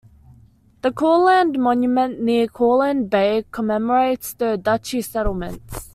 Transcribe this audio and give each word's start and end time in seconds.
The 0.81 0.91
Courland 0.91 1.59
Monument 1.59 2.19
near 2.19 2.47
Courland 2.47 3.11
Bay 3.11 3.45
commemorates 3.51 4.33
the 4.33 4.57
Duchy's 4.57 5.07
settlements. 5.07 5.89